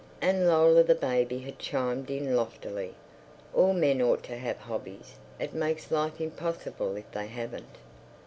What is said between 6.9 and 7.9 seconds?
if they haven't."